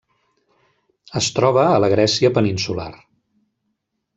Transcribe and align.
Es 1.21 1.27
troba 1.35 1.67
a 1.73 1.77
la 1.85 1.91
Grècia 1.93 2.33
peninsular. 2.39 2.89